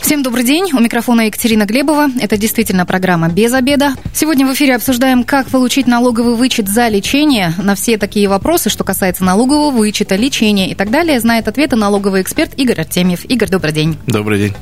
[0.00, 0.70] Всем добрый день.
[0.72, 2.08] У микрофона Екатерина Глебова.
[2.20, 3.92] Это действительно программа «Без обеда».
[4.14, 7.54] Сегодня в эфире обсуждаем, как получить налоговый вычет за лечение.
[7.58, 12.22] На все такие вопросы, что касается налогового вычета, лечения и так далее, знает ответы налоговый
[12.22, 13.24] эксперт Игорь Артемьев.
[13.26, 13.98] Игорь, добрый день.
[14.06, 14.54] Добрый день.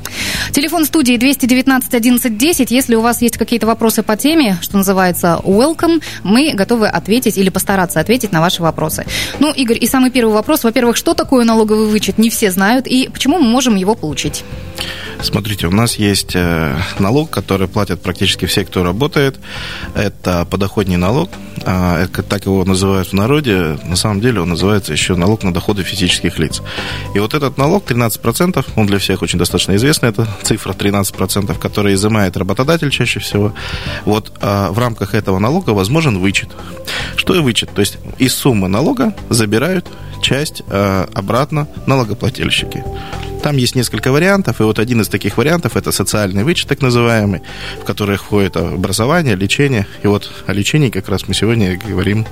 [0.51, 2.71] Телефон студии 219 11 10.
[2.71, 7.49] Если у вас есть какие-то вопросы по теме, что называется welcome, мы готовы ответить или
[7.49, 9.05] постараться ответить на ваши вопросы.
[9.39, 10.63] Ну, Игорь, и самый первый вопрос.
[10.63, 12.17] Во-первых, что такое налоговый вычет?
[12.17, 12.87] Не все знают.
[12.87, 14.43] И почему мы можем его получить?
[15.29, 19.39] Смотрите, у нас есть э, налог, который платят практически все, кто работает.
[19.93, 21.29] Это подоходный налог.
[21.65, 23.77] А, так его называют в народе.
[23.85, 26.63] На самом деле он называется еще налог на доходы физических лиц.
[27.13, 31.93] И вот этот налог 13%, он для всех очень достаточно известный, это цифра 13%, которая
[31.93, 33.53] изымает работодатель чаще всего.
[34.05, 36.49] Вот а, в рамках этого налога возможен вычет.
[37.15, 37.69] Что и вычет?
[37.69, 39.85] То есть из суммы налога забирают
[40.23, 42.83] часть а, обратно налогоплательщики.
[43.41, 47.41] Там есть несколько вариантов, и вот один из таких вариантов это социальный вычет, так называемый,
[47.81, 49.87] в который входит образование, лечение.
[50.03, 52.25] И вот о лечении как раз мы сегодня говорим.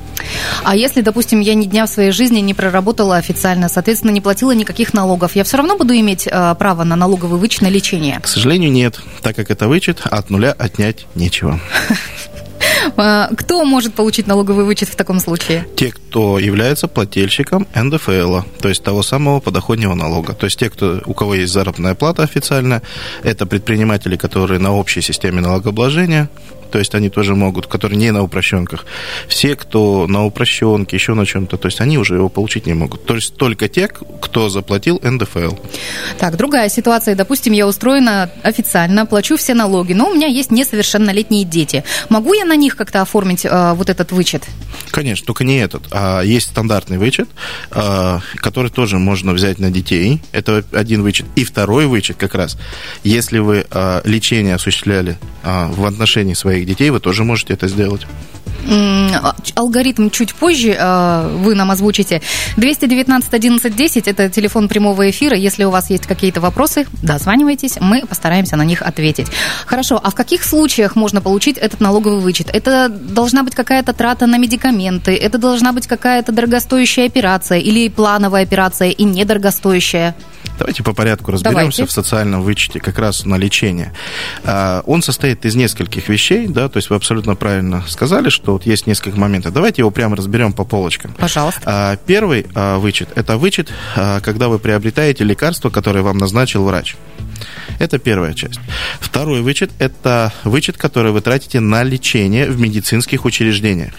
[0.63, 4.51] А если, допустим, я ни дня в своей жизни не проработала официально, соответственно, не платила
[4.51, 8.19] никаких налогов, я все равно буду иметь э, право на налоговый вычет на лечение?
[8.19, 11.59] К сожалению, нет, так как это вычет, от нуля отнять нечего.
[12.95, 15.65] А, кто может получить налоговый вычет в таком случае?
[15.75, 20.33] Те, кто является плательщиком НДФЛ, то есть того самого подоходного налога.
[20.33, 22.81] То есть те, кто, у кого есть заработная плата официальная,
[23.23, 26.29] это предприниматели, которые на общей системе налогообложения,
[26.69, 28.85] то есть они тоже могут, которые не на упрощенках.
[29.27, 33.05] Все, кто на упрощенке, еще на чем-то, то есть они уже его получить не могут.
[33.05, 35.55] То есть только те, кто заплатил НДФЛ.
[36.17, 37.15] Так, другая ситуация.
[37.15, 41.83] Допустим, я устроена официально, плачу все налоги, но у меня есть несовершеннолетние дети.
[42.09, 44.45] Могу я на них как-то оформить э, вот этот вычет?
[44.91, 45.83] Конечно, только не этот.
[45.91, 47.29] А есть стандартный вычет,
[47.71, 50.21] э, который тоже можно взять на детей.
[50.31, 51.25] Это один вычет.
[51.35, 52.57] И второй вычет как раз,
[53.03, 57.67] если вы э, лечение осуществляли э, в отношении своей своих детей, вы тоже можете это
[57.67, 58.07] сделать.
[58.69, 62.21] А, алгоритм чуть позже э, вы нам озвучите.
[62.57, 65.37] 219 11 10– это телефон прямого эфира.
[65.37, 69.27] Если у вас есть какие-то вопросы, дозванивайтесь, мы постараемся на них ответить.
[69.65, 72.49] Хорошо, а в каких случаях можно получить этот налоговый вычет?
[72.53, 78.43] Это должна быть какая-то трата на медикаменты, это должна быть какая-то дорогостоящая операция или плановая
[78.43, 80.13] операция и недорогостоящая?
[80.57, 81.85] Давайте по порядку разберемся Давайте.
[81.85, 83.93] в социальном вычете как раз на лечение.
[84.43, 88.65] А, он состоит из нескольких вещей, да, то есть вы абсолютно правильно сказали, что вот
[88.65, 89.53] есть несколько моментов.
[89.53, 91.13] Давайте его прямо разберем по полочкам.
[91.17, 91.61] Пожалуйста.
[91.65, 96.95] А, первый а, вычет– это вычет, когда вы приобретаете лекарство, которое вам назначил врач.
[97.79, 98.59] Это первая часть.
[98.99, 103.93] Второй вычет– это вычет, который вы тратите на лечение в медицинских учреждениях.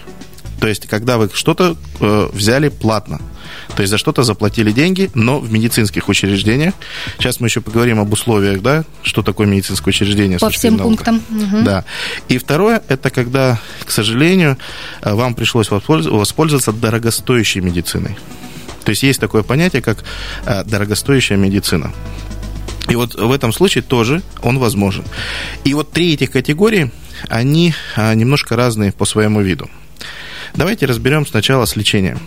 [0.59, 3.21] То есть, когда вы что-то э, взяли платно.
[3.75, 6.73] То есть за что-то заплатили деньги, но в медицинских учреждениях.
[7.17, 10.39] Сейчас мы еще поговорим об условиях, да, что такое медицинское учреждение.
[10.39, 11.05] По всем наука.
[11.05, 11.21] пунктам.
[11.29, 11.63] Угу.
[11.63, 11.85] Да.
[12.27, 14.57] И второе, это когда, к сожалению,
[15.01, 18.17] э, вам пришлось воспользоваться дорогостоящей медициной.
[18.83, 20.03] То есть есть такое понятие, как
[20.45, 21.91] э, дорогостоящая медицина.
[22.89, 25.03] И вот в этом случае тоже он возможен.
[25.63, 26.91] И вот три этих категории,
[27.27, 29.69] они э, немножко разные по своему виду.
[30.55, 32.19] Давайте разберем сначала с лечением.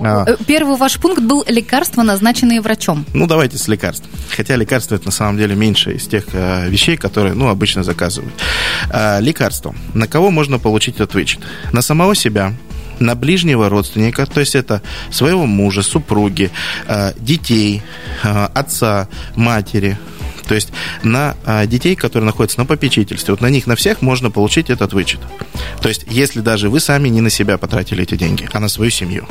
[0.00, 0.24] А.
[0.26, 3.04] Э, первый ваш пункт был лекарства, назначенные врачом.
[3.14, 4.06] Ну, давайте с лекарств.
[4.30, 8.34] Хотя лекарства это на самом деле меньше из тех э, вещей, которые, ну, обычно заказывают.
[8.90, 9.74] Э, лекарство.
[9.94, 11.40] На кого можно получить этот вычет?
[11.72, 12.52] На самого себя,
[12.98, 16.50] на ближнего родственника, то есть это своего мужа, супруги,
[16.86, 17.82] э, детей,
[18.22, 19.98] отца, матери,
[20.46, 20.70] то есть
[21.02, 24.92] на а, детей, которые находятся на попечительстве, вот на них на всех можно получить этот
[24.92, 25.20] вычет.
[25.80, 28.90] То есть если даже вы сами не на себя потратили эти деньги, а на свою
[28.90, 29.26] семью.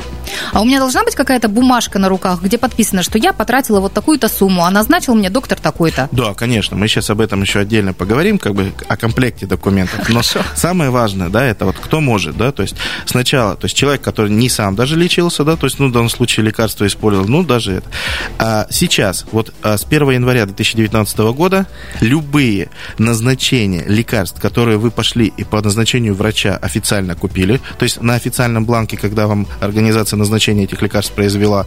[0.52, 3.92] А у меня должна быть какая-то бумажка на руках, где подписано, что я потратила вот
[3.92, 6.08] такую-то сумму, а назначил мне доктор такой-то?
[6.12, 6.76] Да, конечно.
[6.76, 10.08] Мы сейчас об этом еще отдельно поговорим, как бы о комплекте документов.
[10.08, 10.40] Но Хорошо.
[10.54, 12.76] самое важное, да, это вот кто может, да, то есть
[13.06, 16.10] сначала, то есть человек, который не сам даже лечился, да, то есть, ну, в данном
[16.10, 17.90] случае лекарство использовал, ну, даже это.
[18.38, 21.66] А сейчас, вот а с 1 января 2019 2019 года
[22.00, 22.68] любые
[22.98, 28.64] назначения лекарств, которые вы пошли и по назначению врача официально купили, то есть на официальном
[28.64, 31.66] бланке, когда вам организация назначения этих лекарств произвела,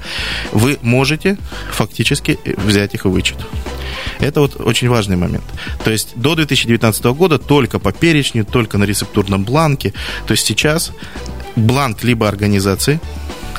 [0.51, 1.37] вы можете
[1.71, 3.37] фактически взять их и вычет.
[4.19, 5.43] Это вот очень важный момент.
[5.83, 9.93] То есть до 2019 года только по перечню, только на рецептурном бланке.
[10.27, 10.91] То есть сейчас
[11.55, 12.99] бланк либо организации,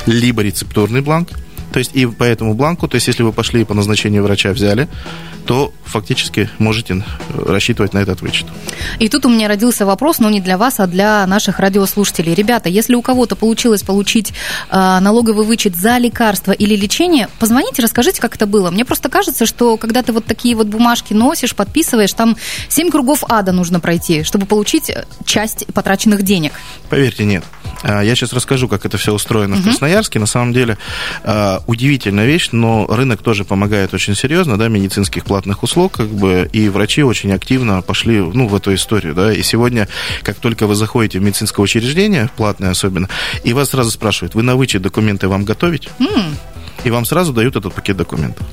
[0.07, 1.31] либо рецептурный бланк–
[1.73, 4.89] То есть и по этому бланку, то есть если вы пошли по назначению врача взяли,
[5.47, 7.03] то фактически можете
[7.35, 8.47] рассчитывать на этот вычет.
[8.99, 12.35] И тут у меня родился вопрос, но не для вас, а для наших радиослушателей.
[12.35, 14.33] Ребята, если у кого-то получилось получить
[14.71, 18.71] э, налоговый вычет за лекарство или лечение, позвоните, расскажите, как это было.
[18.71, 22.37] Мне просто кажется, что когда ты вот такие вот бумажки носишь, подписываешь, там
[22.69, 26.53] семь кругов ада нужно пройти, чтобы получить э, часть потраченных денег.
[26.89, 27.45] Поверьте, нет.
[27.83, 29.63] А, я сейчас расскажу, как это все устроено угу.
[29.63, 30.19] в Красноярске.
[30.19, 30.79] На самом деле
[31.25, 36.49] а, удивительная вещь, но рынок тоже помогает очень серьезно, да, медицинских платных услуг, как бы,
[36.53, 39.89] и врачи очень активно пошли, ну, в эту историю, да, и сегодня,
[40.23, 43.09] как только вы заходите в медицинское учреждение, платное особенно,
[43.45, 45.89] и вас сразу спрашивают, вы на вычет документы вам готовить?
[45.99, 46.35] Mm
[46.85, 48.47] и вам сразу дают этот пакет документов.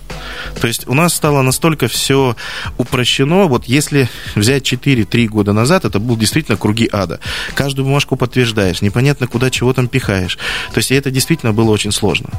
[0.60, 2.36] То есть у нас стало настолько все
[2.78, 3.46] упрощено.
[3.46, 7.20] Вот если взять 4-3 года назад, это был действительно круги ада.
[7.54, 10.38] Каждую бумажку подтверждаешь, непонятно куда, чего там пихаешь.
[10.74, 12.30] То есть это действительно было очень сложно.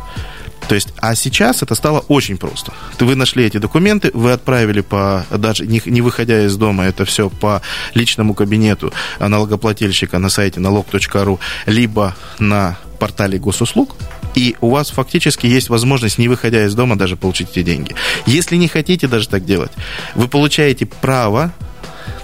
[0.68, 2.72] То есть, а сейчас это стало очень просто.
[2.98, 7.30] Вы нашли эти документы, вы отправили по, даже не, не выходя из дома, это все
[7.30, 7.62] по
[7.94, 13.96] личному кабинету налогоплательщика на сайте налог.ру, либо на портале госуслуг,
[14.38, 17.94] и у вас фактически есть возможность, не выходя из дома, даже получить эти деньги.
[18.26, 19.72] Если не хотите даже так делать,
[20.14, 21.52] вы получаете право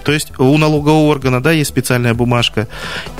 [0.03, 2.67] то есть у налогового органа, да, есть специальная бумажка,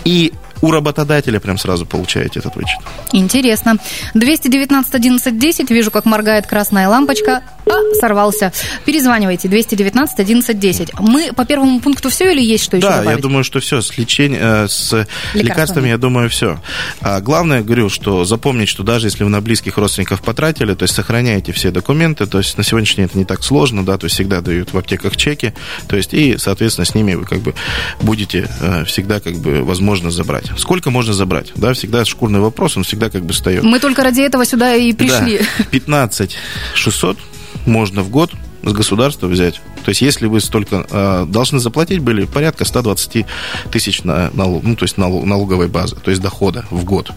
[0.04, 0.34] и
[0.66, 2.80] у работодателя прям сразу получаете этот вычет.
[3.12, 3.78] Интересно.
[4.16, 7.44] 219 11 10, вижу, как моргает красная лампочка.
[7.68, 8.52] А, сорвался.
[8.86, 11.00] Перезванивайте, 219 11 10.
[11.00, 13.18] Мы по первому пункту все или есть что еще Да, добавить?
[13.18, 13.82] я думаю, что все.
[13.82, 15.44] С, лечением, э, с лекарствами.
[15.44, 16.60] лекарствами, я думаю, все.
[17.02, 20.96] А главное, говорю, что запомнить, что даже если вы на близких родственников потратили, то есть
[20.96, 24.16] сохраняйте все документы, то есть на сегодняшний день это не так сложно, да, то есть
[24.16, 25.54] всегда дают в аптеках чеки,
[25.88, 27.54] то есть и, соответственно, с ними вы как бы
[28.02, 30.52] будете э, всегда как бы возможно забрать.
[30.58, 31.52] Сколько можно забрать?
[31.56, 33.64] Да, всегда шкурный вопрос, он всегда как бы встает.
[33.64, 35.40] Мы только ради этого сюда и пришли.
[35.40, 36.38] Да, 15
[36.76, 37.18] 600
[37.66, 38.32] можно в год
[38.66, 39.62] с государства взять.
[39.84, 43.26] То есть, если вы столько э, должны заплатить были порядка 120
[43.72, 47.12] тысяч на налог, ну, то есть налог, налоговой базы, то есть дохода в год.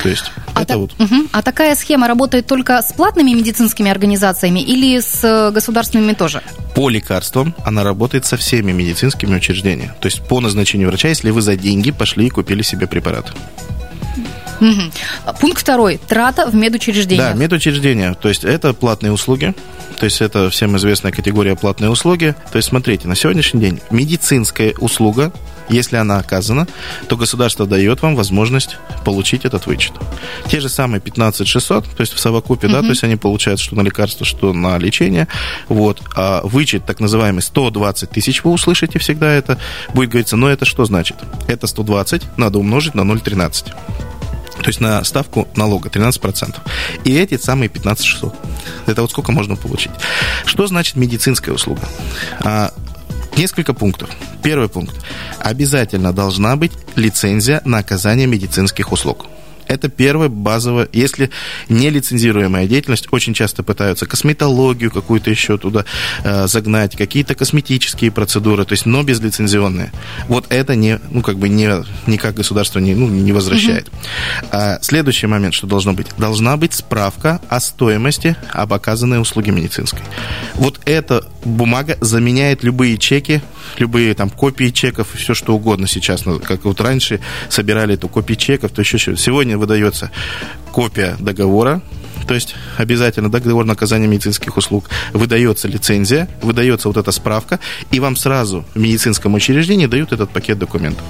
[0.00, 0.92] То есть, а это та, вот.
[0.98, 1.28] Угу.
[1.32, 6.42] А такая схема работает только с платными медицинскими организациями или с э, государственными тоже?
[6.74, 9.92] По лекарствам она работает со всеми медицинскими учреждениями.
[10.00, 13.32] То есть, по назначению врача, если вы за деньги пошли и купили себе препарат.
[14.62, 15.34] Угу.
[15.40, 15.98] Пункт второй.
[16.08, 17.32] Трата в медучреждениях.
[17.32, 18.14] Да, медучреждения.
[18.14, 19.54] То есть это платные услуги.
[19.98, 22.34] То есть это всем известная категория платные услуги.
[22.50, 25.32] То есть смотрите, на сегодняшний день медицинская услуга,
[25.68, 26.66] если она оказана,
[27.08, 29.92] то государство дает вам возможность получить этот вычет.
[30.48, 32.72] Те же самые 15 600, то есть в совокупе, mm-hmm.
[32.72, 35.28] да, то есть они получают что на лекарство, что на лечение.
[35.68, 36.00] Вот.
[36.16, 39.58] А вычет, так называемый 120 тысяч, вы услышите всегда это,
[39.94, 41.16] будет говориться, но это что значит?
[41.48, 43.72] Это 120 надо умножить на 0,13
[44.62, 46.56] то есть на ставку налога 13%.
[47.04, 48.34] И эти самые 15 600.
[48.86, 49.92] Это вот сколько можно получить.
[50.46, 51.82] Что значит медицинская услуга?
[52.40, 52.72] А,
[53.36, 54.10] несколько пунктов.
[54.42, 54.94] Первый пункт.
[55.38, 59.26] Обязательно должна быть лицензия на оказание медицинских услуг.
[59.66, 60.88] Это первое базовое.
[60.92, 61.30] Если
[61.68, 65.84] нелицензируемая деятельность, очень часто пытаются косметологию какую-то еще туда
[66.24, 69.92] э, загнать, какие-то косметические процедуры, то есть, но безлицензионные.
[70.28, 71.68] Вот это не, ну, как бы не,
[72.06, 73.88] никак государство не, ну, не возвращает.
[73.88, 73.96] Угу.
[74.50, 76.08] А, следующий момент, что должно быть?
[76.18, 80.02] Должна быть справка о стоимости об оказанной услуге медицинской.
[80.54, 83.42] Вот эта бумага заменяет любые чеки,
[83.78, 86.24] любые там копии чеков, все что угодно сейчас.
[86.24, 89.16] Ну, как вот раньше собирали эту копии чеков, то еще.
[89.16, 90.10] Сегодня выдается
[90.72, 91.82] копия договора,
[92.26, 98.00] то есть обязательно договор на оказание медицинских услуг, выдается лицензия, выдается вот эта справка, и
[98.00, 101.04] вам сразу в медицинском учреждении дают этот пакет документов.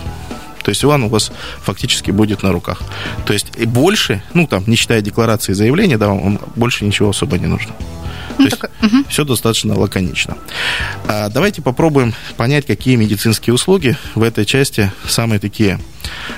[0.63, 2.83] То есть он у вас фактически будет на руках.
[3.27, 7.11] То есть и больше, ну там, не считая декларации и заявления, да, вам больше ничего
[7.11, 7.75] особо не нужно.
[8.39, 9.05] Ну, так, угу.
[9.09, 10.37] все достаточно лаконично.
[11.07, 15.79] А, давайте попробуем понять, какие медицинские услуги в этой части самые такие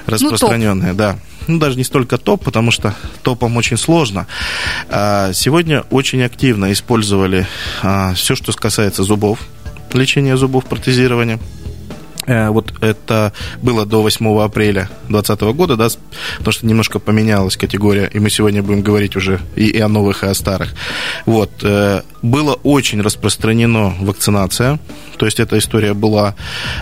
[0.06, 0.92] распространенные.
[0.92, 4.26] Ну, да ну, даже не столько топ, потому что топом очень сложно.
[4.88, 7.46] А, сегодня очень активно использовали
[7.82, 9.40] а, все, что касается зубов,
[9.92, 11.38] лечения зубов, протезирования.
[12.26, 15.88] Э, вот это было до 8 апреля 2020 года, да,
[16.38, 20.24] потому что немножко поменялась категория, и мы сегодня будем говорить уже и, и о новых,
[20.24, 20.74] и о старых.
[21.26, 21.50] Вот.
[21.62, 24.78] Э, было очень распространена вакцинация,
[25.16, 26.34] то есть эта история была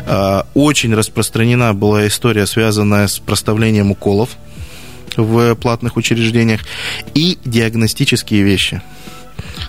[0.07, 4.31] э, очень распространена, была история, связанная с проставлением уколов
[5.17, 6.61] в платных учреждениях
[7.15, 8.81] и диагностические вещи.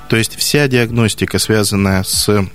[0.07, 2.45] То есть вся диагностика, связанная с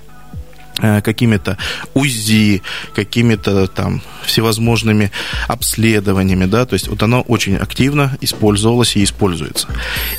[0.79, 1.57] какими-то
[1.93, 2.61] УЗИ,
[2.95, 5.11] какими-то там всевозможными
[5.47, 9.67] обследованиями, да, то есть вот оно очень активно использовалось и используется.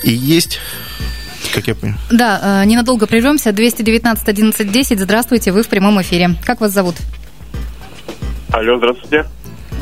[0.05, 0.61] И есть
[1.55, 1.99] как я понимаю.
[2.11, 3.52] Да, э, ненадолго прервемся.
[3.52, 5.00] 219 11 10.
[5.00, 6.37] Здравствуйте, вы в прямом эфире.
[6.45, 6.97] Как вас зовут?
[8.52, 9.26] Алло, здравствуйте.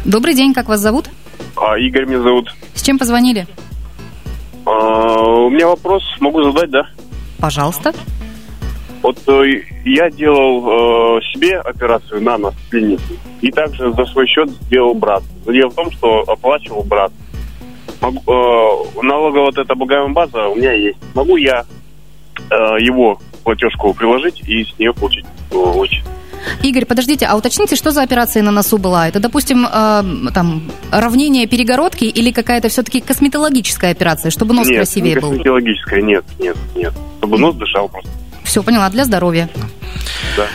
[0.05, 1.11] Добрый день, как вас зовут?
[1.57, 2.55] А, Игорь меня зовут.
[2.75, 3.47] С чем позвонили?
[4.65, 6.89] А, у меня вопрос, могу задать, да?
[7.39, 7.93] Пожалуйста.
[9.03, 14.27] Вот э, я делал э, себе операцию на нос в клинике, и также за свой
[14.27, 15.23] счет сделал брат.
[15.47, 17.13] Дело в том, что оплачивал брат.
[18.01, 20.99] Могу, э, налоговая вот эта облагаемая база у меня есть.
[21.15, 21.65] Могу я
[22.51, 26.05] э, его платежку приложить и с нее получить э, вычет?
[26.63, 29.09] Игорь, подождите, а уточните, что за операция на носу была?
[29.09, 35.21] Это, допустим, э, там, равнение перегородки или какая-то все-таки косметологическая операция, чтобы нос нет, красивее
[35.21, 35.31] был?
[35.31, 36.93] косметологическая, нет, нет, нет.
[37.19, 38.11] Чтобы нос дышал просто.
[38.49, 39.51] Все, поняла, для здоровья.
[40.35, 40.47] Да.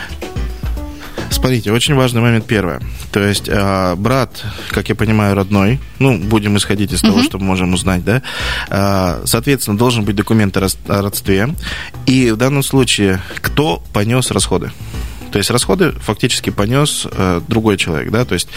[1.29, 2.81] Смотрите, очень важный момент первое.
[3.11, 7.45] То есть э, брат, как я понимаю, родной, ну, будем исходить из того, что мы
[7.45, 8.23] можем узнать, да,
[8.71, 11.49] э, соответственно, должен быть документ о родстве.
[12.07, 14.71] И в данном случае, кто понес расходы?
[15.31, 18.47] То есть расходы фактически понес э, другой человек, да, то есть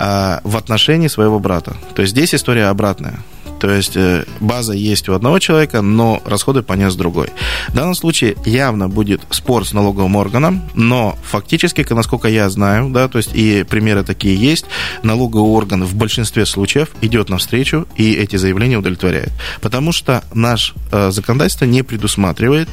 [0.00, 1.76] э, в отношении своего брата.
[1.94, 3.20] То есть здесь история обратная.
[3.62, 7.28] То есть э, база есть у одного человека, но расходы понес другой.
[7.68, 13.06] В данном случае явно будет спор с налоговым органом, но фактически, насколько я знаю, да,
[13.06, 14.64] то есть и примеры такие есть,
[15.04, 19.30] налоговый орган в большинстве случаев идет навстречу и эти заявления удовлетворяет.
[19.60, 22.68] Потому что наш э, законодательство не предусматривает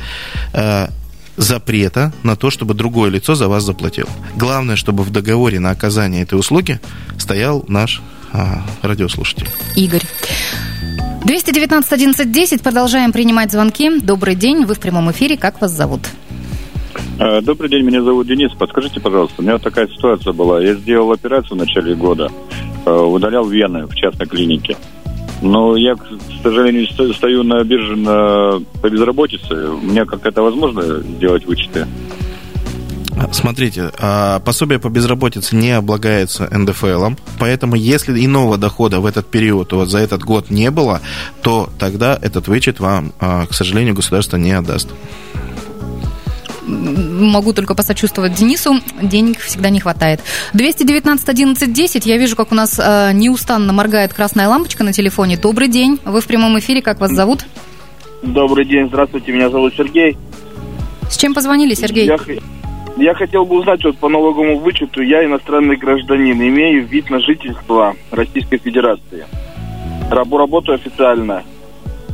[0.54, 0.88] э,
[1.38, 4.10] запрета на то, чтобы другое лицо за вас заплатило.
[4.36, 6.80] Главное, чтобы в договоре на оказание этой услуги
[7.20, 9.48] стоял наш а, радиослушатель.
[9.76, 10.04] Игорь.
[11.26, 12.62] 219 11 10.
[12.62, 14.00] Продолжаем принимать звонки.
[14.00, 15.38] Добрый день, вы в прямом эфире.
[15.38, 16.02] Как вас зовут?
[17.20, 18.52] Э, Добрый день, меня зовут Денис.
[18.58, 20.62] Подскажите, пожалуйста, у меня такая ситуация была.
[20.62, 22.30] Я сделал операцию в начале года,
[22.86, 24.78] э, удалял вены в частной клинике.
[25.42, 26.06] Но я, к
[26.44, 29.70] сожалению, сто- стою на бирже на, по безработице.
[29.70, 31.88] У меня как это возможно сделать вычеты?
[33.32, 39.72] Смотрите, а, пособие по безработице не облагается НДФЛом, поэтому если иного дохода в этот период,
[39.74, 41.02] вот за этот год не было,
[41.42, 44.90] то тогда этот вычет вам, а, к сожалению, государство не отдаст.
[46.66, 48.80] Могу только посочувствовать Денису.
[49.02, 50.22] Денег всегда не хватает.
[50.54, 52.06] 219 11 10.
[52.06, 55.36] Я вижу, как у нас э, неустанно моргает красная лампочка на телефоне.
[55.36, 56.00] Добрый день.
[56.06, 56.84] Вы в прямом эфире.
[56.84, 57.44] Как вас зовут?
[58.22, 60.18] Добрый день, здравствуйте, меня зовут Сергей.
[61.10, 62.06] С чем позвонили, Сергей?
[62.06, 62.18] Я,
[63.00, 67.96] я хотел бы узнать, вот по налоговому вычету, я иностранный гражданин, имею вид на жительство
[68.12, 69.26] Российской Федерации.
[70.12, 71.44] Рабу работаю официально,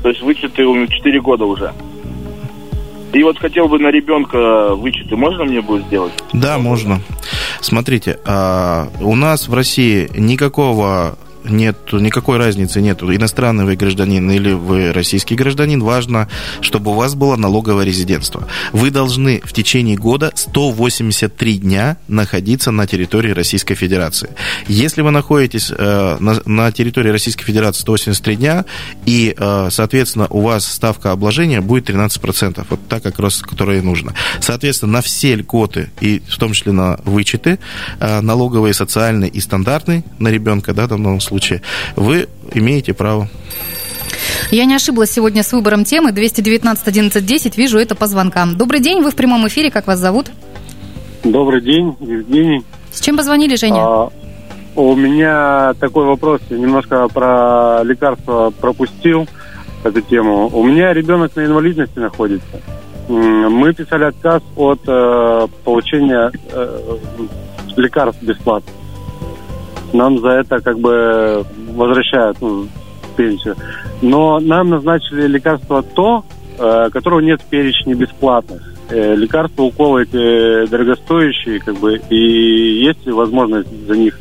[0.03, 1.73] то есть вычеты у меня 4 года уже.
[3.13, 6.13] И вот хотел бы на ребенка вычеты, можно мне будет сделать?
[6.33, 6.99] Да, можно.
[7.61, 11.17] Смотрите, а, у нас в России никакого
[11.49, 16.27] нет, никакой разницы нету, иностранный вы гражданин или вы российский гражданин, важно,
[16.61, 18.47] чтобы у вас было налоговое резидентство.
[18.71, 24.29] Вы должны в течение года 183 дня находиться на территории Российской Федерации.
[24.67, 28.65] Если вы находитесь э, на, на территории Российской Федерации 183 дня,
[29.05, 33.81] и, э, соответственно, у вас ставка обложения будет 13%, вот так как раз, которое и
[33.81, 34.13] нужно.
[34.39, 37.59] Соответственно, на все льготы, и в том числе на вычеты,
[37.99, 41.34] э, налоговые, социальные и стандартные на ребенка, да, в данном случае,
[41.95, 43.29] вы имеете право.
[44.51, 46.11] Я не ошиблась сегодня с выбором темы.
[46.11, 47.57] 219 11 10.
[47.57, 48.57] Вижу это по звонкам.
[48.57, 49.01] Добрый день.
[49.01, 49.71] Вы в прямом эфире.
[49.71, 50.27] Как вас зовут?
[51.23, 52.63] Добрый день, Евгений.
[52.91, 53.79] С чем позвонили, Женя?
[53.79, 54.09] А,
[54.75, 59.27] у меня такой вопрос, я немножко про лекарства пропустил
[59.83, 60.49] эту тему.
[60.53, 62.61] У меня ребенок на инвалидности находится.
[63.07, 66.97] Мы писали отказ от э, получения э,
[67.75, 68.71] лекарств бесплатно.
[69.95, 72.67] Нам за это как бы возвращают ну,
[73.15, 73.55] пенсию.
[74.01, 76.25] Но нам назначили лекарство то,
[76.57, 78.61] э, которого нет в перечне бесплатных.
[78.89, 84.19] Э, лекарства, уколы эти дорогостоящие, как бы, и есть возможность за них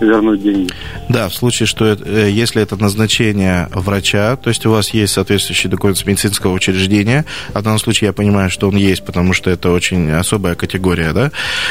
[0.00, 0.70] вернуть деньги?
[1.08, 5.14] Да, в случае, что это, э, если это назначение врача, то есть у вас есть
[5.14, 9.32] соответствующий документ с медицинского учреждения, а в данном случае я понимаю, что он есть, потому
[9.32, 11.30] что это очень особая категория, да,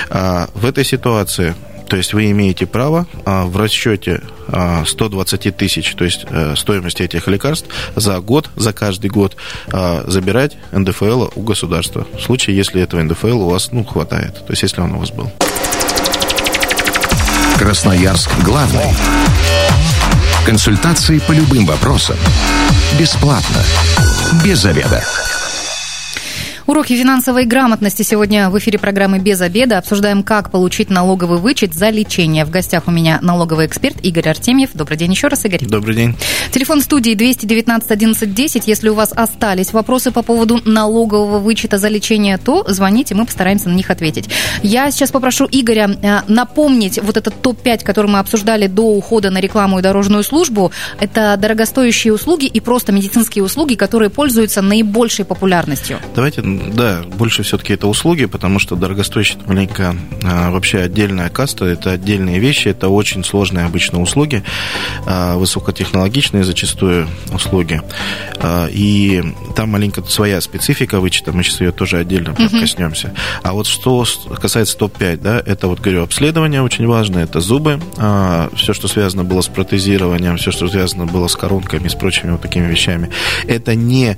[0.09, 1.53] а, в этой ситуации
[1.87, 7.03] то есть вы имеете право а, в расчете а, 120 тысяч, то есть э, стоимости
[7.03, 9.35] этих лекарств за год, за каждый год
[9.71, 12.07] а, забирать НДФЛ у государства.
[12.17, 15.11] В случае, если этого НДФЛ у вас ну, хватает, то есть если он у вас
[15.11, 15.31] был.
[17.57, 18.93] Красноярск главный.
[20.45, 22.17] Консультации по любым вопросам.
[22.99, 23.63] Бесплатно.
[24.43, 25.03] Без заведа.
[26.67, 29.77] Уроки финансовой грамотности сегодня в эфире программы «Без обеда».
[29.77, 32.43] Обсуждаем, как получить налоговый вычет за лечение.
[32.43, 34.72] В гостях у меня налоговый эксперт Игорь Артемьев.
[34.74, 35.63] Добрый день еще раз, Игорь.
[35.63, 36.15] Добрый день.
[36.50, 38.67] Телефон студии 219 11 10.
[38.67, 43.69] Если у вас остались вопросы по поводу налогового вычета за лечение, то звоните, мы постараемся
[43.69, 44.27] на них ответить.
[44.63, 49.39] Я сейчас попрошу Игоря э, напомнить вот этот топ-5, который мы обсуждали до ухода на
[49.39, 50.72] рекламу и дорожную службу.
[51.00, 56.00] Это дорогостоящие услуги и просто медицинские услуги, которые пользуются наибольшей популярностью.
[56.15, 61.91] Давайте, да, больше все-таки это услуги, потому что дорогостоящие маленько а, вообще отдельная каста, это
[61.91, 64.43] отдельные вещи, это очень сложные обычно услуги,
[65.05, 67.81] а, высокотехнологичные зачастую услуги.
[68.39, 69.24] А, и
[69.55, 72.59] там маленько своя специфика вычета, мы сейчас ее тоже отдельно uh-huh.
[72.59, 73.13] коснемся.
[73.43, 74.05] А вот что
[74.39, 77.79] касается топ-5, да, это вот, говорю, обследование очень важно, это зубы,
[78.55, 82.41] все, что связано было с протезированием, все, что связано было с коронками, с прочими вот
[82.41, 83.09] такими вещами.
[83.47, 84.17] Это не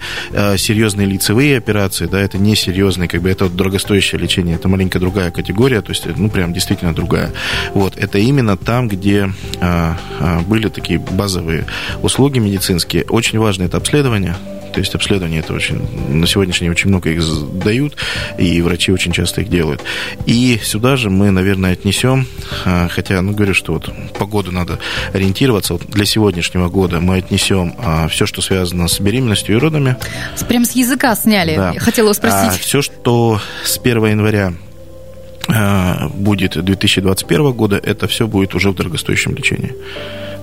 [0.57, 4.99] серьезные лицевые операции, да, это не серьезные, как бы это вот дорогостоящее лечение, это маленько
[4.99, 7.31] другая категория, то есть, ну, прям действительно другая.
[7.73, 11.65] Вот, это именно там, где а, а, были такие базовые
[12.01, 13.03] услуги медицинские.
[13.05, 14.35] Очень важно это обследование,
[14.77, 17.23] то есть обследование это очень, на сегодняшний день очень много их
[17.57, 17.95] дают,
[18.37, 19.81] и врачи очень часто их делают.
[20.27, 22.27] И сюда же мы, наверное, отнесем,
[22.63, 24.77] а, хотя, ну, говорю, что вот по году надо
[25.13, 29.95] ориентироваться, вот для сегодняшнего года мы отнесем а, все, что связано с беременностью и родами.
[30.47, 31.73] Прям с языка сняли, да.
[31.79, 32.59] хотела спросить.
[32.59, 34.53] А, все, что с 1 января
[36.13, 39.73] будет 2021 года, это все будет уже в дорогостоящем лечении.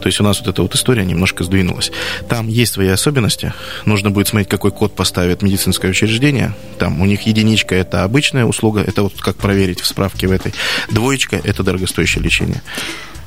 [0.04, 1.90] То есть у нас вот эта вот история немножко сдвинулась.
[2.28, 3.54] Там есть свои особенности.
[3.86, 6.52] Нужно будет смотреть, какой код поставит медицинское учреждение.
[6.78, 10.52] Там у них единичка– это обычная услуга, это вот как проверить в справке в этой.
[10.90, 12.60] Двоечка– это дорогостоящее лечение.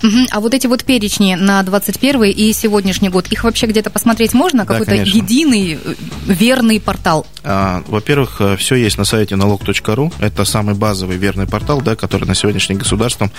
[0.03, 0.27] Угу.
[0.31, 4.65] А вот эти вот перечни на 21 и сегодняшний год, их вообще где-то посмотреть можно?
[4.65, 5.17] Да, Какой-то конечно.
[5.17, 7.25] единый э, верный портал?
[7.43, 10.13] А, во-первых, э, все есть на сайте налог.ру.
[10.19, 13.31] Это самый базовый верный портал, да, который на сегодняшний государством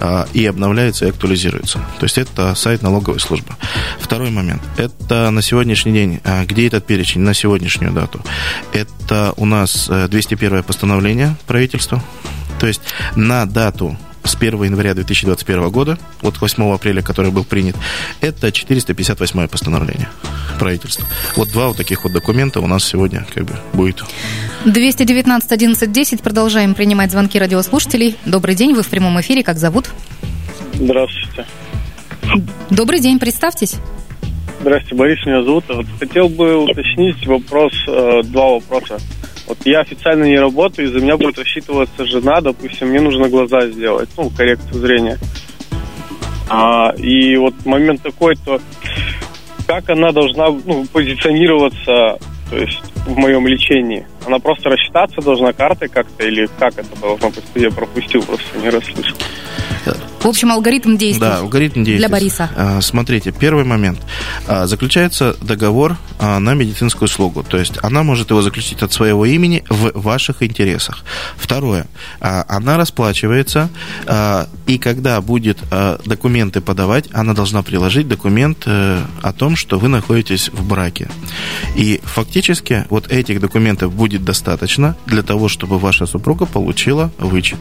[0.00, 1.78] а, и обновляется, и актуализируется.
[1.98, 3.54] То есть это сайт налоговой службы.
[4.00, 4.62] Второй момент.
[4.76, 8.20] Это на сегодняшний день, а, где этот перечень на сегодняшнюю дату?
[8.72, 12.02] Это у нас 201 э, постановление правительства.
[12.58, 12.82] То есть
[13.16, 17.76] на дату с 1 января 2021 года, вот 8 апреля, который был принят,
[18.20, 20.08] это 458 постановление
[20.58, 21.06] правительства.
[21.36, 24.02] Вот два вот таких вот документа у нас сегодня как бы будет.
[24.64, 26.22] 219 11 10.
[26.22, 28.16] Продолжаем принимать звонки радиослушателей.
[28.24, 29.42] Добрый день, вы в прямом эфире.
[29.42, 29.90] Как зовут?
[30.74, 31.46] Здравствуйте.
[32.70, 33.76] Добрый день, представьтесь.
[34.60, 35.64] Здравствуйте, Борис меня зовут.
[35.68, 38.98] Вот хотел бы уточнить вопрос, э, два вопроса.
[39.52, 43.68] Вот я официально не работаю, и за меня будет рассчитываться жена, допустим, мне нужно глаза
[43.68, 45.18] сделать, ну, коррекцию зрения.
[46.48, 48.62] А, и вот момент такой, то
[49.66, 54.06] как она должна ну, позиционироваться, то есть в моем лечении?
[54.26, 57.44] Она просто рассчитаться должна картой как-то или как это должно быть?
[57.54, 59.16] Я пропустил, просто не расслышал.
[60.20, 61.20] В общем, алгоритм действий.
[61.20, 61.96] Да, алгоритм действий.
[61.96, 62.48] Для Бориса.
[62.54, 63.98] А, смотрите, первый момент.
[64.46, 67.42] А, заключается договор а, на медицинскую услугу.
[67.42, 71.04] То есть она может его заключить от своего имени в ваших интересах.
[71.36, 71.86] Второе.
[72.20, 73.68] Она расплачивается,
[74.66, 75.58] и когда будет
[76.04, 81.08] документы подавать, она должна приложить документ э, о том, что вы находитесь в браке.
[81.74, 87.58] И фактически вот этих документов будет достаточно для того, чтобы ваша супруга получила вычет.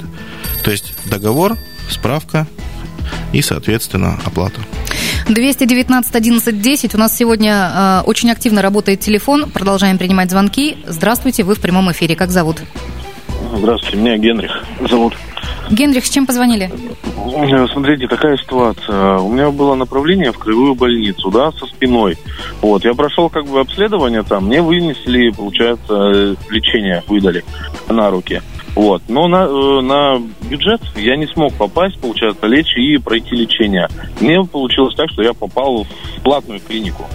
[0.63, 1.57] То есть договор
[1.89, 2.47] справка
[3.33, 4.61] и, соответственно, оплата.
[5.27, 6.95] 219 11 10.
[6.95, 9.49] У нас сегодня э, очень активно работает телефон.
[9.49, 10.77] Продолжаем принимать звонки.
[10.87, 12.15] Здравствуйте, вы в прямом эфире.
[12.15, 12.57] Как зовут?
[13.55, 15.15] Здравствуйте, меня Генрих зовут.
[15.71, 16.69] Генрих, с чем позвонили?
[17.33, 19.17] Э, смотрите, такая ситуация.
[19.17, 22.17] У меня было направление в краевую больницу, да, со спиной.
[22.61, 27.45] Вот, я прошел как бы обследование там, мне вынесли, получается, лечение выдали
[27.89, 28.41] на руки.
[28.75, 29.01] Вот.
[29.07, 33.87] Но на, э, на бюджет я не смог попасть, получается, лечь и пройти лечение.
[34.19, 35.85] Мне получилось так, что я попал
[36.17, 37.05] в платную клинику.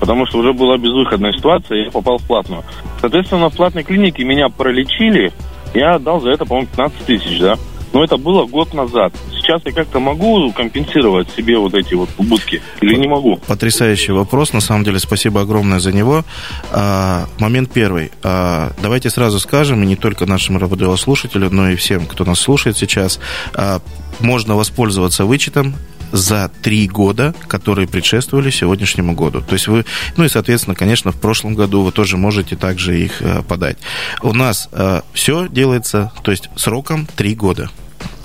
[0.00, 2.62] Потому что уже была безвыходная ситуация, я попал в платную.
[3.00, 5.32] Соответственно, в платной клинике меня пролечили,
[5.72, 7.56] я отдал за это, по-моему, 15 тысяч, да.
[7.94, 9.14] Но это было год назад.
[9.30, 13.36] Сейчас я как-то могу компенсировать себе вот эти вот убытки или не могу?
[13.46, 16.24] Потрясающий вопрос, на самом деле, спасибо огромное за него.
[16.72, 18.10] А, момент первый.
[18.24, 22.76] А, давайте сразу скажем, и не только нашим радиослушателям, но и всем, кто нас слушает
[22.76, 23.20] сейчас,
[23.54, 23.80] а,
[24.18, 25.76] можно воспользоваться вычетом
[26.10, 29.40] за три года, которые предшествовали сегодняшнему году.
[29.40, 29.84] То есть вы,
[30.16, 33.78] ну и, соответственно, конечно, в прошлом году вы тоже можете также их э, подать.
[34.22, 37.68] У нас э, все делается, то есть сроком три года.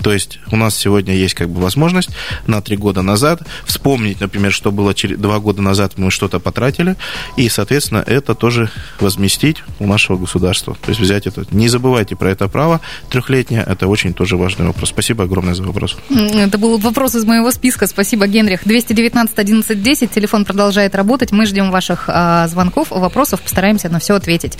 [0.02, 2.10] То есть у нас сегодня есть как бы возможность
[2.46, 6.96] на три года назад вспомнить, например, что было два года назад, мы что-то потратили,
[7.36, 10.76] и, соответственно, это тоже возместить у нашего государства.
[10.80, 11.44] То есть взять это.
[11.50, 14.90] Не забывайте про это право трехлетнее, это очень тоже важный вопрос.
[14.90, 15.96] Спасибо огромное за вопрос.
[16.10, 17.86] Это был вопрос из моего списка.
[17.86, 18.60] Спасибо, Генрих.
[18.64, 21.32] 219 11 10, телефон продолжает работать.
[21.32, 24.58] Мы ждем ваших а, звонков, вопросов, постараемся на все ответить.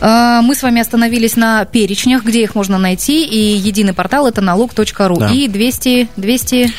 [0.00, 4.40] А, мы с вами остановились на перечнях, где их можно найти, и единый портал это
[4.76, 5.18] налог.ру.
[5.18, 5.30] Да.
[5.30, 6.72] И 200, 200...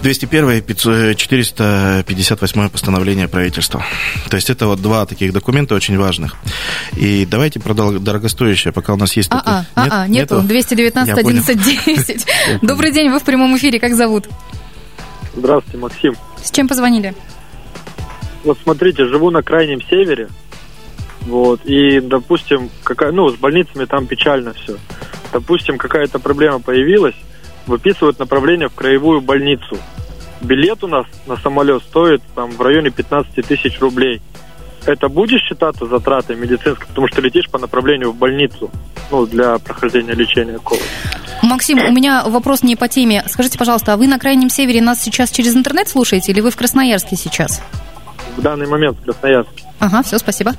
[0.00, 3.84] 201 и 500 458 постановление правительства.
[4.30, 6.36] То есть это вот два таких документа очень важных.
[6.96, 9.28] И давайте про дорогостоящее, пока у нас есть...
[9.30, 10.40] А, только- а, а, а, нету.
[10.40, 11.42] 219 Я понял.
[11.42, 12.26] 11 10.
[12.62, 13.78] Добрый день, вы в прямом эфире.
[13.80, 14.28] Как зовут?
[15.34, 16.14] Здравствуйте, Максим.
[16.42, 17.14] С чем позвонили?
[18.44, 20.28] Вот смотрите, живу на крайнем севере.
[21.26, 24.76] Вот, и, допустим, какая, ну, с больницами там печально все.
[25.32, 27.16] Допустим, какая-то проблема появилась,
[27.66, 29.76] выписывают направление в краевую больницу.
[30.40, 34.20] Билет у нас на самолет стоит там в районе 15 тысяч рублей.
[34.84, 38.70] Это будет считаться затратой медицинской, потому что летишь по направлению в больницу,
[39.10, 40.84] ну, для прохождения лечения ковид.
[41.42, 43.24] Максим, у меня вопрос не по теме.
[43.26, 46.56] Скажите, пожалуйста, а вы на Крайнем Севере нас сейчас через интернет слушаете или вы в
[46.56, 47.60] Красноярске сейчас?
[48.36, 49.64] В данный момент в Красноярске.
[49.78, 50.54] Ага, все, спасибо.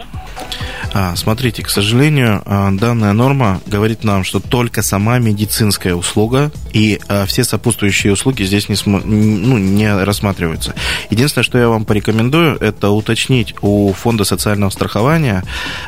[0.93, 6.99] А, смотрите, к сожалению, а, данная норма говорит нам, что только сама медицинская услуга и
[7.07, 10.73] а, все сопутствующие услуги здесь не, смо- ну, не рассматриваются.
[11.09, 15.43] Единственное, что я вам порекомендую, это уточнить у фонда социального страхования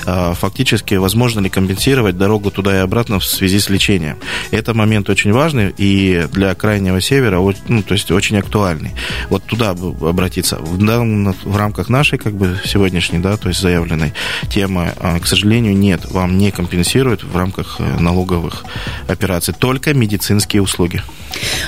[0.05, 4.17] фактически, возможно ли компенсировать дорогу туда и обратно в связи с лечением.
[4.51, 8.91] Это момент очень важный и для крайнего севера, ну, то есть очень актуальный.
[9.29, 10.57] Вот туда обратиться.
[10.57, 14.13] В, в рамках нашей, как бы, сегодняшней, да, то есть заявленной
[14.49, 18.65] темы, а, к сожалению, нет, вам не компенсируют в рамках э, налоговых
[19.07, 21.01] операций, только медицинские услуги.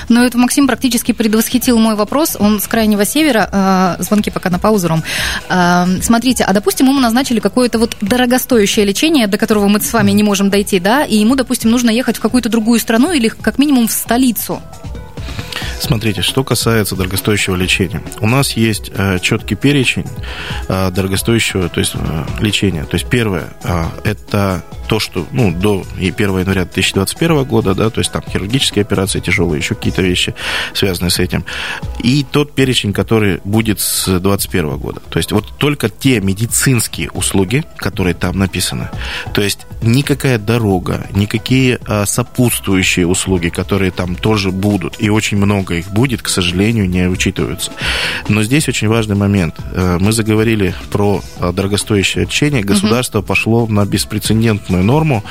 [0.09, 2.35] Но это Максим практически предвосхитил мой вопрос.
[2.39, 3.49] Он с крайнего севера.
[3.99, 5.03] э, звонки пока на паузу, Ром.
[5.49, 10.11] Э, смотрите, а допустим, ему назначили какое-то вот дорогостоящее лечение, до которого мы с вами
[10.11, 13.57] не можем дойти, да, и ему, допустим, нужно ехать в какую-то другую страну или как
[13.57, 14.61] минимум в столицу.
[15.79, 18.01] Смотрите, что касается дорогостоящего лечения.
[18.19, 20.05] У нас есть э, четкий перечень
[20.67, 22.85] э, дорогостоящего то есть, э, лечения.
[22.85, 23.53] То есть первое,
[24.03, 28.81] это то, что ну, до и 1 января 2021 года, да, то есть там хирургические
[28.81, 30.33] операции тяжелые, еще какие-то вещи,
[30.73, 31.45] связанные с этим.
[32.03, 35.01] И тот перечень, который будет с 2021 года.
[35.09, 38.89] То есть вот только те медицинские услуги, которые там написаны.
[39.33, 45.91] То есть никакая дорога, никакие сопутствующие услуги, которые там тоже будут, и очень много их
[45.91, 47.71] будет, к сожалению, не учитываются.
[48.27, 49.55] Но здесь очень важный момент.
[49.73, 52.63] Э, Мы заговорили про а, дорогостоящее лечение.
[52.63, 55.23] Государство пошло на беспрецедентную норму,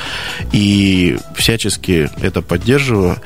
[0.51, 3.17] и всячески это поддерживаю.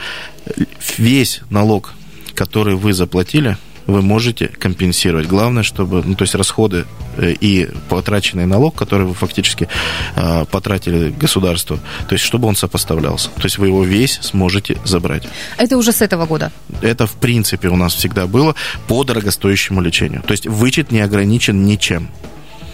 [0.97, 1.93] Весь налог,
[2.34, 5.28] который вы заплатили, вы можете компенсировать.
[5.28, 6.86] Главное, чтобы, ну, то есть расходы
[7.17, 9.67] э, и потраченный налог, который вы фактически
[10.15, 13.30] э, потратили государству, то есть чтобы он сопоставлялся.
[13.30, 15.24] То есть вы его весь сможете забрать.
[15.58, 16.52] Это уже с этого года.
[16.82, 18.56] Это, в принципе, у нас всегда было
[18.88, 20.21] по дорогостоящему лечению.
[20.21, 22.10] То есть вычет не ограничен ничем,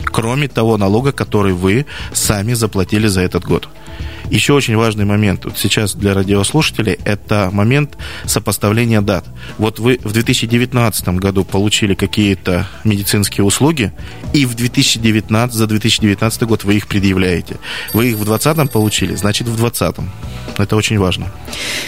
[0.05, 3.69] кроме того налога, который вы сами заплатили за этот год.
[4.29, 9.25] Еще очень важный момент, вот сейчас для радиослушателей, это момент сопоставления дат.
[9.57, 13.91] Вот вы в 2019 году получили какие-то медицинские услуги,
[14.33, 17.57] и в 2019, за 2019 год вы их предъявляете.
[17.93, 20.05] Вы их в 2020 получили, значит в 2020.
[20.57, 21.27] Это очень важно.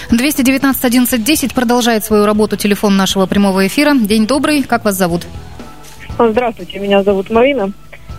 [0.10, 3.96] 219 11 10 продолжает свою работу телефон нашего прямого эфира.
[3.96, 5.26] День добрый, как вас зовут?
[6.20, 7.72] Здравствуйте, меня зовут Марина.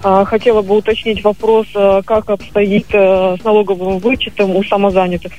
[0.05, 5.33] А, Хотела бы уточнить вопрос, а, как обстоит э, с налоговым вычетом у самозанятых.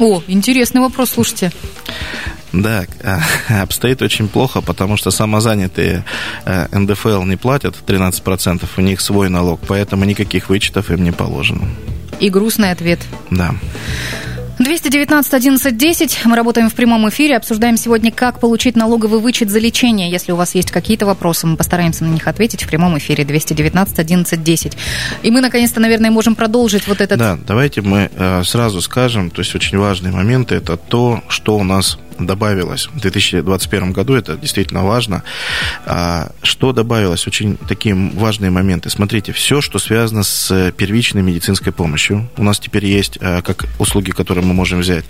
[0.00, 1.52] О, интересный вопрос, слушайте.
[2.52, 6.04] Да, а, обстоит очень плохо, потому что самозанятые
[6.44, 11.68] э, НДФЛ не платят 13%, у них свой налог, поэтому никаких вычетов им не положено.
[12.18, 12.98] И грустный ответ.
[13.30, 13.54] Да.
[14.58, 16.20] 219 11 10.
[16.24, 17.36] Мы работаем в прямом эфире.
[17.36, 20.10] Обсуждаем сегодня, как получить налоговый вычет за лечение.
[20.10, 23.24] Если у вас есть какие-то вопросы, мы постараемся на них ответить в прямом эфире.
[23.24, 24.72] 219 11 10.
[25.22, 27.18] И мы, наконец-то, наверное, можем продолжить вот этот...
[27.18, 31.62] Да, давайте мы э, сразу скажем, то есть очень важные моменты, это то, что у
[31.62, 35.22] нас добавилось в 2021 году, это действительно важно.
[35.86, 37.26] А, что добавилось?
[37.26, 38.90] Очень такие важные моменты.
[38.90, 43.66] Смотрите, все, что связано с э, первичной медицинской помощью, у нас теперь есть э, как
[43.78, 45.04] услуги, которые мы можем взять.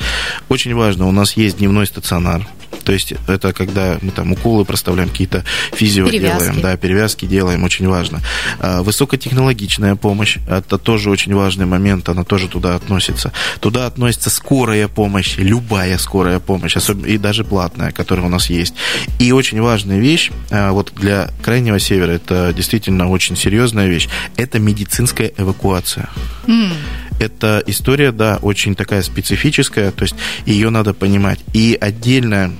[0.48, 2.46] Очень важно, у нас есть дневной стационар,
[2.84, 6.38] То есть это когда мы там уколы проставляем, какие-то физио Перевязки.
[6.38, 8.20] делаем, да, перевязки делаем, очень важно.
[8.60, 13.32] А, Высокотехнологичная помощь, это тоже очень важный момент, она тоже туда относится.
[13.60, 18.74] Туда относится скорая помощь, любая скорая помощь, особенно и даже платная, которая у нас есть.
[19.18, 24.58] И очень важная вещь, а, вот для Крайнего Севера, это действительно очень серьезная вещь, это
[24.58, 26.08] медицинская эвакуация.
[26.46, 26.72] М.
[27.20, 30.14] Это история, да, очень такая специфическая, то есть
[30.46, 31.40] ее надо понимать.
[31.52, 32.52] И отдельная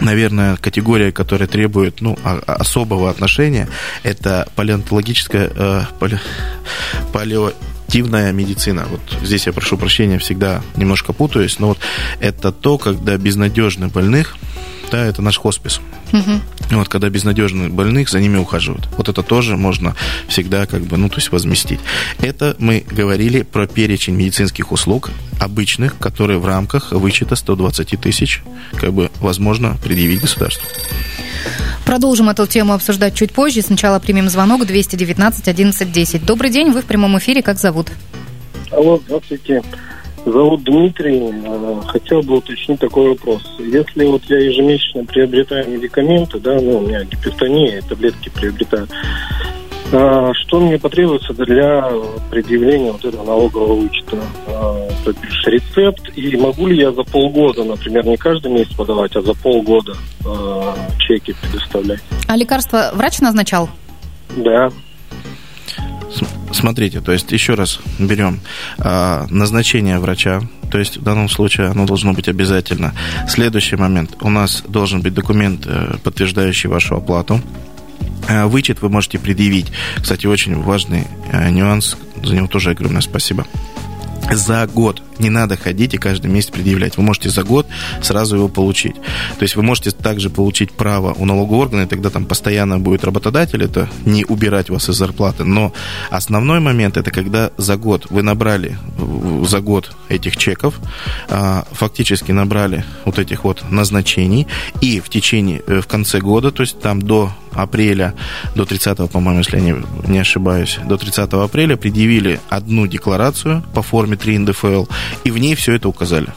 [0.00, 3.68] наверное, категория, которая требует ну, а- а- особого отношения,
[4.04, 6.20] это палеонтологическая, э, пале-
[7.88, 8.86] паллиативная медицина.
[8.90, 11.78] Вот здесь я прошу прощения, всегда немножко путаюсь, но вот
[12.20, 14.36] это то, когда безнадежных больных,
[14.92, 15.80] да, это наш хоспис.
[16.12, 16.42] Мгм.
[16.70, 18.88] Вот, когда безнадежных больных, за ними ухаживают.
[18.96, 19.94] Вот это тоже можно
[20.28, 21.80] всегда как бы, ну, то есть возместить.
[22.20, 28.92] Это мы говорили про перечень медицинских услуг обычных, которые в рамках вычета 120 тысяч, как
[28.92, 30.66] бы, возможно предъявить государству.
[31.84, 33.62] Продолжим эту тему обсуждать чуть позже.
[33.62, 36.26] Сначала примем звонок 219 11 10.
[36.26, 37.42] Добрый день, вы в прямом эфире.
[37.42, 37.88] Как зовут?
[38.70, 39.62] Алло, здравствуйте.
[40.24, 41.20] Зовут Дмитрий.
[41.44, 43.42] Э, Хотел бы уточнить такой вопрос.
[43.58, 48.88] Если вот я ежемесячно приобретаю медикаменты, да, ну, у меня гипертония, таблетки приобретаю,
[49.88, 51.90] что мне потребуется для
[52.30, 54.18] предъявления вот этого налогового вычета?
[54.46, 59.16] А, То бишь рецепт, и могу ли я за полгода, например, не каждый месяц подавать,
[59.16, 59.94] а за полгода
[60.26, 62.00] а, чеки предоставлять?
[62.26, 63.70] А лекарство врач назначал?
[64.36, 64.70] Да.
[66.52, 68.40] Смотрите, то есть еще раз берем
[68.78, 72.94] а, назначение врача, то есть в данном случае оно должно быть обязательно.
[73.28, 74.16] Следующий момент.
[74.20, 77.40] У нас должен быть документ, э, подтверждающий вашу оплату.
[78.28, 79.72] Э, Вычет вы можете предъявить.
[80.00, 83.46] Кстати, очень важный э, нюанс, за него тоже огромное спасибо.
[84.30, 86.96] За год не надо ходить и каждый месяц предъявлять.
[86.96, 87.66] Вы можете за год
[88.02, 88.94] сразу его получить.
[89.38, 93.04] То есть вы можете также получить право у налогового органа, и тогда там постоянно будет
[93.04, 95.44] работодатель, это не убирать вас из зарплаты.
[95.44, 95.72] Но
[96.10, 98.78] основной момент это когда за год вы набрали
[99.44, 100.74] за год этих чеков,
[101.28, 104.46] а, фактически набрали вот этих вот назначений,
[104.80, 108.14] и в течение, э, в конце года, то есть там до апреля,
[108.54, 109.76] до 30, по-моему, если я не,
[110.06, 114.84] не ошибаюсь, до 30 апреля предъявили одну декларацию по форме 3 НДФЛ,
[115.24, 116.28] и в ней все это указали.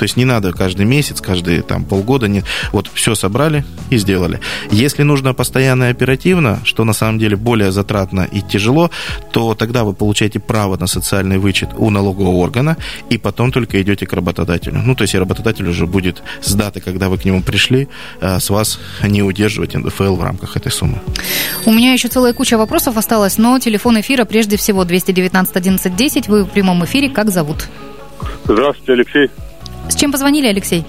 [0.00, 2.42] То есть не надо каждый месяц, каждые там полгода, не...
[2.72, 4.40] вот все собрали и сделали.
[4.70, 8.90] Если нужно постоянно и оперативно, что на самом деле более затратно и тяжело,
[9.30, 12.78] то тогда вы получаете право на социальный вычет у налогового органа,
[13.10, 14.80] и потом только идете к работодателю.
[14.82, 17.88] Ну, то есть и работодатель уже будет с даты, когда вы к нему пришли,
[18.22, 20.98] э, с вас не удерживать НДФЛ в рамках этой суммы.
[21.66, 26.28] У меня еще целая куча вопросов осталось, но телефон эфира прежде всего 219 11 10.
[26.28, 27.10] Вы в прямом эфире.
[27.10, 27.68] Как зовут?
[28.44, 29.30] Здравствуйте, Алексей.
[29.88, 30.84] С чем позвонили, Алексей?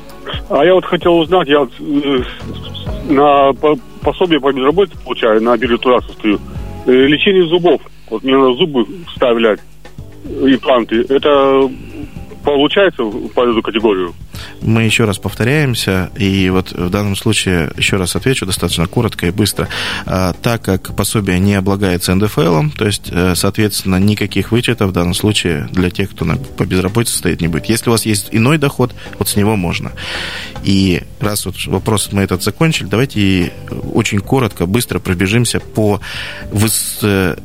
[0.49, 2.23] А я вот хотел узнать, я вот, э,
[3.09, 6.39] на по- пособие по безработице получаю, на бирже труда состою.
[6.85, 7.81] Э, лечение зубов.
[8.09, 9.59] Вот мне надо зубы вставлять,
[10.25, 11.05] импланты.
[11.09, 11.69] Это
[12.43, 14.13] получается по эту категорию?
[14.61, 19.31] Мы еще раз повторяемся, и вот в данном случае еще раз отвечу достаточно коротко и
[19.31, 19.67] быстро.
[20.05, 25.13] А, Так как пособие не облагается НДФЛ, то есть, э, соответственно, никаких вычетов в данном
[25.13, 27.65] случае для тех, кто на- по безработице стоит, не будет.
[27.65, 29.91] Если у вас есть иной доход, вот с него можно.
[30.63, 33.51] И раз вот вопрос мы этот закончили, давайте
[33.93, 35.99] очень коротко, быстро пробежимся по
[36.51, 37.35] выс- э,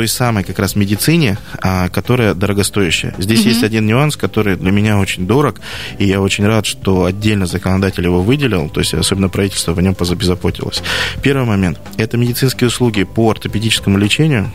[0.00, 3.14] той самой как раз медицине, а, которая дорогостоящая.
[3.18, 3.48] Здесь Мгм.
[3.50, 5.60] есть один нюанс, который для меня очень дорог,
[5.98, 9.94] и я очень рад, что отдельно законодатель его выделил, то есть особенно правительство в нем
[9.94, 10.82] позаботилось.
[11.22, 14.50] Первый момент– это медицинские услуги по ортопедическому лечению,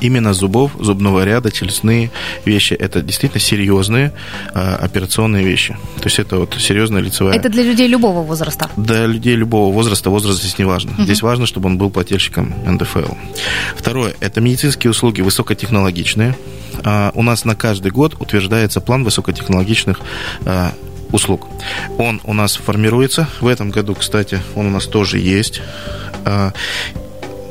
[0.00, 2.10] именно зубов, зубного ряда, челюстные
[2.44, 2.74] вещи.
[2.74, 4.12] Это действительно серьезные
[4.54, 5.76] а, операционные вещи.
[5.96, 7.36] То есть это вот серьезная лицевая...
[7.36, 8.70] Это для людей любого возраста.
[8.76, 10.92] Для людей любого возраста, возраст здесь не важно.
[10.92, 11.04] Мгм.
[11.04, 13.14] Здесь важно, чтобы он был плательщиком НДФЛ.
[13.76, 16.36] Второе, это медицинские услуги высокотехнологичные.
[16.84, 20.00] А, У нас на каждый год утверждается план высокотехнологичных
[20.44, 20.72] а,
[21.12, 21.46] услуг.
[21.98, 23.28] Он у нас формируется.
[23.40, 25.62] В этом году, кстати, он у нас тоже есть.
[26.24, 26.52] А,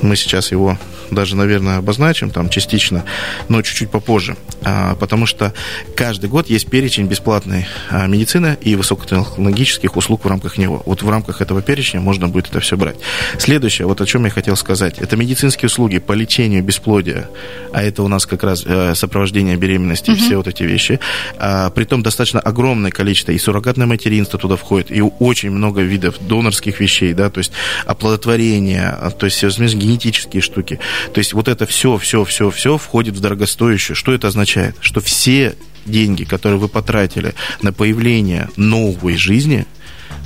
[0.02, 0.78] Мы сейчас его
[1.12, 3.04] даже, наверное, обозначим там частично,
[3.50, 4.36] но чуть-чуть попозже.
[4.64, 5.54] А, Потому что
[5.96, 10.82] каждый год есть перечень бесплатной а, медицины и высокотехнологических услуг в рамках него.
[10.86, 12.96] Вот в рамках этого перечня можно будет это все брать.
[13.38, 17.30] Следующее, вот о чем я хотел сказать, это медицинские услуги по лечению бесплодия,
[17.74, 20.20] а это у нас как раз э, сопровождение беременности, Мгм.
[20.20, 21.00] все вот эти вещи.
[21.38, 26.80] А, Притом достаточно огромное количество, и суррогатное материнство туда входит, и очень много видов донорских
[26.80, 27.52] вещей, да, то есть
[27.86, 29.44] оплодотворение, то есть
[29.76, 30.80] генетические штуки.
[31.14, 33.96] То есть вот это все, все, все, все входит в дорогостоящее.
[33.96, 34.76] Что это означает?
[34.80, 35.56] Что все
[35.86, 39.66] деньги, которые вы потратили на появление новой жизни,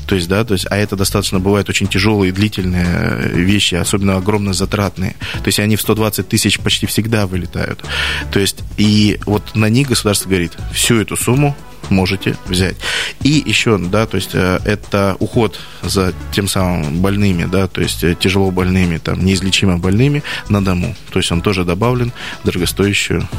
[0.09, 4.17] То есть, да, то есть, а это достаточно бывает очень тяжелые, длительные э, вещи, особенно
[4.17, 5.11] огромно затратные.
[5.35, 7.85] То есть они в 120 тысяч почти всегда вылетают.
[8.31, 11.55] То есть, и вот на них государство говорит, всю эту сумму
[11.89, 12.77] можете взять.
[13.21, 18.03] И еще, да, то есть э, это уход за тем самым больными, да, то есть
[18.03, 20.95] э, тяжело больными, там, неизлечимо больными на дому.
[21.11, 23.29] То есть он тоже добавлен в дорогостоящую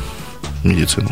[0.64, 1.08] медицину.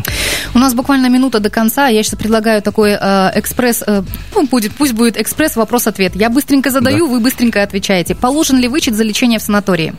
[0.53, 1.87] У нас буквально минута до конца.
[1.87, 4.03] Я сейчас предлагаю такой э, экспресс, э,
[4.35, 6.15] ну, будет, пусть будет экспресс вопрос-ответ.
[6.15, 7.11] Я быстренько задаю, Да.
[7.13, 8.15] вы быстренько отвечаете.
[8.15, 9.93] Положен ли вычет за лечение в санатории?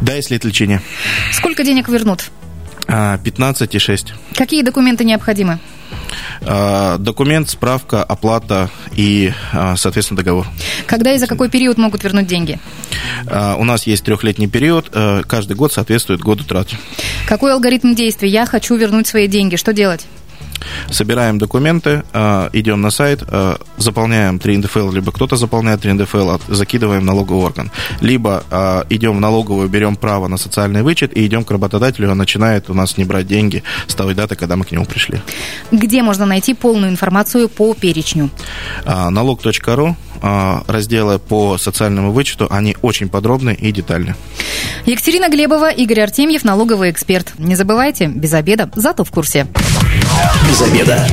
[0.00, 0.80] Да, если это лечение.
[1.32, 2.24] Сколько денег вернут?
[2.88, 4.12] А, 15,6.
[4.34, 5.58] Какие документы необходимы?
[6.42, 10.46] А, Документ, справка, оплата и, а, соответственно, договор.
[10.86, 12.58] Когда и за какой период могут вернуть деньги?
[13.26, 16.76] А, У нас есть трехлетний период, э, каждый год соответствует году траты.
[17.26, 18.28] Какой алгоритм действий?
[18.30, 19.56] Я хочу вернуть свои деньги.
[19.56, 20.06] Что делать?
[20.90, 26.30] Собираем документы, э, идем на сайт, э, заполняем 3 НДФЛ, либо кто-то заполняет 3 НДФЛ,
[26.30, 27.70] от- закидываем в налоговый орган.
[28.00, 32.18] Либо э, идем в налоговую, берем право на социальный вычет и идем к работодателю, он
[32.18, 35.20] начинает у нас не брать деньги с той даты, когда мы к нему пришли.
[35.70, 38.30] Где можно найти полную информацию по перечню?
[38.84, 44.14] А, Налог.ру, а, разделы по социальному вычету, они очень подробны и детальны.
[44.86, 47.32] Екатерина Глебова, Игорь Артемьев, налоговый эксперт.
[47.38, 49.46] Не забывайте, без обеда, зато в курсе.
[50.48, 51.06] Без обеда.